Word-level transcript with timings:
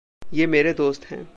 ये 0.33 0.47
मेरे 0.47 0.73
दोस्त 0.73 1.05
हैं। 1.05 1.27